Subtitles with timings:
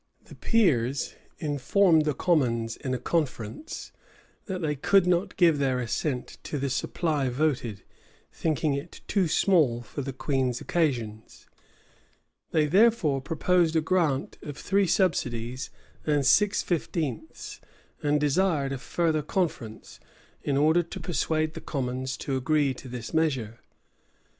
[0.25, 3.91] The peers informed the commons in a conference,
[4.45, 7.83] that they could not give their assent to the supply voted,
[8.33, 11.45] thinking it too small for the queen's occasions:
[12.49, 15.69] they therefore proposed a grant of three subsidies
[16.03, 17.61] and six fifteenths;
[18.01, 19.99] and desired a further conference,
[20.41, 23.59] in order to persuade the commons to agree to this measure.